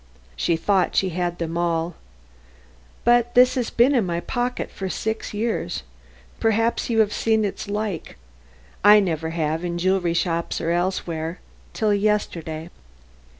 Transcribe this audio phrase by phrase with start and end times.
[0.35, 1.93] She thought she had them all.
[3.03, 5.83] But this has been in my pocket for six years.
[6.39, 8.17] Perhaps you have seen its like;
[8.83, 11.39] I never have, in jeweler's shop or elsewhere,
[11.73, 12.71] till yesterday."